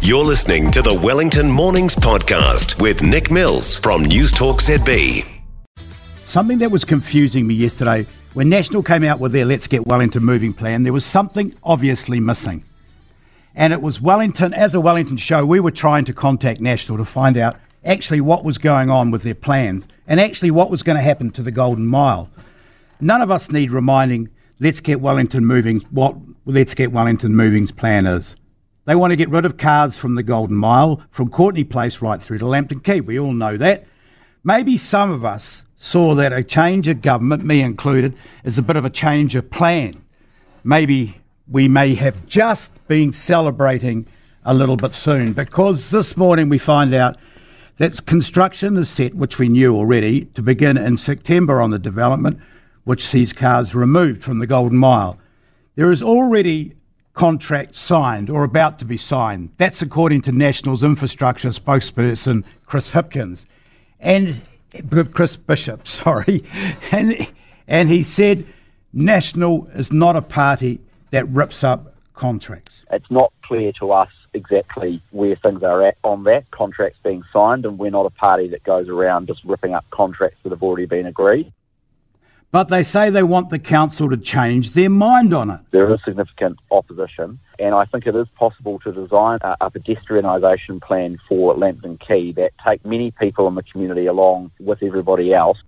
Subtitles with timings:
[0.00, 5.26] You're listening to the Wellington Mornings Podcast with Nick Mills from Newstalk ZB.
[6.14, 10.22] Something that was confusing me yesterday when National came out with their Let's Get Wellington
[10.22, 12.62] Moving plan, there was something obviously missing.
[13.54, 17.06] And it was Wellington, as a Wellington show, we were trying to contact National to
[17.06, 20.96] find out actually what was going on with their plans and actually what was going
[20.96, 22.28] to happen to the Golden Mile.
[23.00, 24.28] None of us need reminding
[24.60, 26.14] Let's Get Wellington Moving what
[26.44, 28.36] Let's Get Wellington Moving's plan is.
[28.86, 32.22] They want to get rid of cars from the Golden Mile, from Courtenay Place right
[32.22, 33.00] through to Lambton Quay.
[33.00, 33.84] We all know that.
[34.44, 38.76] Maybe some of us saw that a change of government, me included, is a bit
[38.76, 40.04] of a change of plan.
[40.62, 44.06] Maybe we may have just been celebrating
[44.44, 47.16] a little bit soon because this morning we find out
[47.78, 52.38] that construction is set, which we knew already, to begin in September on the development,
[52.84, 55.18] which sees cars removed from the Golden Mile.
[55.74, 56.76] There is already
[57.16, 59.48] contract signed or about to be signed.
[59.56, 63.46] That's according to National's infrastructure spokesperson Chris Hipkins,
[63.98, 64.40] and
[65.12, 66.42] Chris Bishop, sorry,
[66.92, 67.16] and
[67.66, 68.46] and he said
[68.92, 70.78] National is not a party
[71.10, 72.84] that rips up contracts.
[72.92, 76.50] It's not clear to us exactly where things are at on that.
[76.50, 80.38] Contracts being signed, and we're not a party that goes around just ripping up contracts
[80.42, 81.50] that have already been agreed.
[82.52, 85.60] But they say they want the council to change their mind on it.
[85.72, 90.80] There is significant opposition, and I think it is possible to design a, a pedestrianisation
[90.80, 95.62] plan for Lambton Quay that take many people in the community along with everybody else.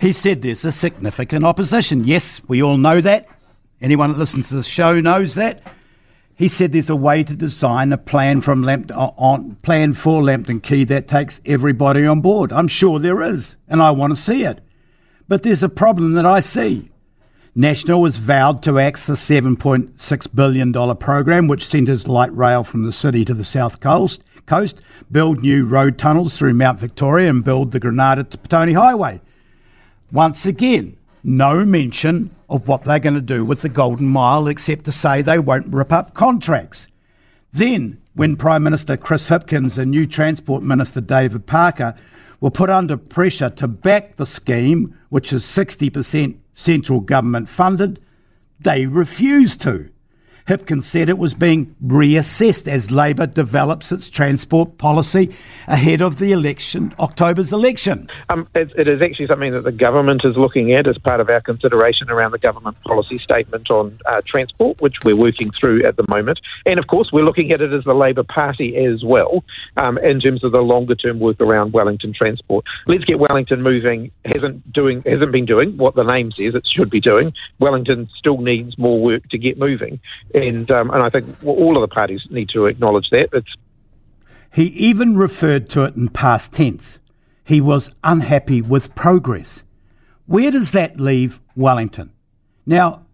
[0.00, 2.04] He said there's a significant opposition.
[2.04, 3.28] Yes, we all know that.
[3.80, 5.62] Anyone that listens to the show knows that.
[6.34, 10.22] He said there's a way to design a plan from Lampt- uh, on plan for
[10.22, 12.52] Lambton Quay that takes everybody on board.
[12.52, 14.60] I'm sure there is, and I want to see it.
[15.28, 16.90] But there's a problem that I see.
[17.54, 22.92] National has vowed to axe the $7.6 billion program, which centres light rail from the
[22.92, 27.70] city to the south coast, coast, build new road tunnels through Mount Victoria, and build
[27.70, 29.20] the Grenada to Petone Highway.
[30.10, 34.84] Once again, no mention of what they're going to do with the Golden Mile except
[34.86, 36.88] to say they won't rip up contracts.
[37.52, 41.94] Then, when Prime Minister Chris Hipkins and new Transport Minister David Parker
[42.42, 48.00] were put under pressure to back the scheme, which is 60% central government funded,
[48.58, 49.88] they refused to.
[50.46, 55.34] Hipkins said it was being reassessed as Labour develops its transport policy
[55.68, 58.08] ahead of the election, October's election.
[58.28, 61.30] Um, it, it is actually something that the government is looking at as part of
[61.30, 65.96] our consideration around the government policy statement on uh, transport, which we're working through at
[65.96, 66.40] the moment.
[66.66, 69.44] And of course, we're looking at it as the Labour Party as well
[69.76, 72.64] um, in terms of the longer term work around Wellington transport.
[72.86, 74.10] Let's get Wellington moving.
[74.24, 77.32] hasn't doing hasn't been doing what the name says it should be doing.
[77.60, 80.00] Wellington still needs more work to get moving
[80.34, 83.28] and um, and I think all of the parties need to acknowledge that.
[83.32, 83.54] It's
[84.52, 86.98] he even referred to it in past tense.
[87.44, 89.64] He was unhappy with progress.
[90.26, 92.12] Where does that leave Wellington?
[92.66, 93.06] Now,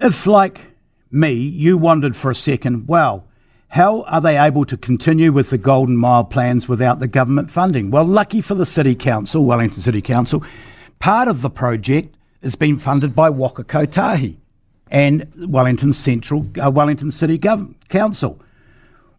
[0.00, 0.66] if like
[1.10, 3.26] me, you wondered for a second, well,
[3.68, 7.90] how are they able to continue with the Golden Mile plans without the government funding?
[7.90, 10.42] Well, lucky for the City Council, Wellington City Council,
[10.98, 14.38] part of the project is being funded by Waka Kotahi
[14.90, 18.40] and Wellington Central, uh, Wellington City Gov- Council,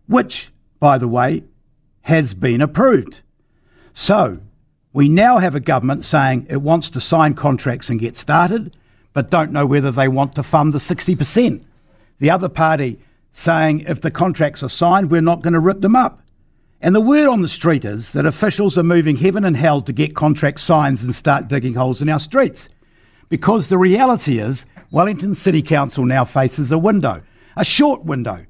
[0.07, 0.49] which,
[0.79, 1.43] by the way,
[2.01, 3.21] has been approved.
[3.93, 4.39] So
[4.93, 8.75] we now have a government saying it wants to sign contracts and get started,
[9.13, 11.63] but don't know whether they want to fund the 60%.
[12.19, 12.99] The other party
[13.31, 16.21] saying if the contracts are signed, we're not going to rip them up.
[16.81, 19.93] And the word on the street is that officials are moving heaven and hell to
[19.93, 22.69] get contract signs and start digging holes in our streets.
[23.29, 27.21] Because the reality is Wellington City Council now faces a window,
[27.55, 28.45] a short window,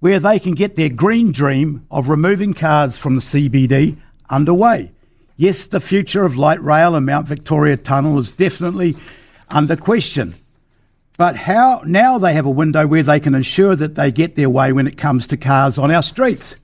[0.00, 3.96] where they can get their green dream of removing cars from the CBD
[4.28, 4.90] underway.
[5.36, 8.96] Yes, the future of light rail and Mount Victoria Tunnel is definitely
[9.48, 10.34] under question.
[11.16, 14.50] But how now they have a window where they can ensure that they get their
[14.50, 16.56] way when it comes to cars on our streets.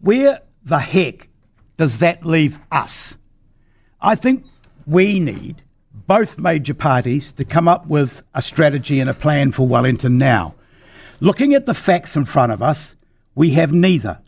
[0.00, 1.28] Where the heck
[1.76, 3.16] does that leave us?
[4.00, 4.44] I think
[4.86, 5.62] we need
[6.10, 10.56] both major parties to come up with a strategy and a plan for Wellington now.
[11.20, 12.96] Looking at the facts in front of us,
[13.36, 14.18] we have neither.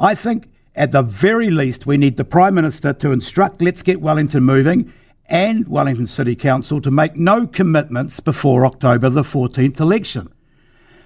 [0.00, 4.00] I think at the very least we need the Prime Minister to instruct Let's Get
[4.00, 4.92] Wellington Moving
[5.26, 10.28] and Wellington City Council to make no commitments before October the 14th election.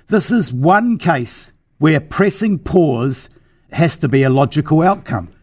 [0.06, 3.28] This is one case where pressing pause
[3.70, 5.33] has to be a logical outcome.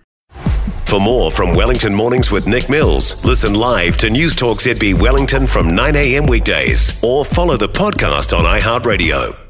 [0.92, 5.74] For more from Wellington Mornings with Nick Mills, listen live to Newstalk ZB Wellington from
[5.74, 6.26] 9 a.m.
[6.26, 9.41] weekdays or follow the podcast on iHeartRadio.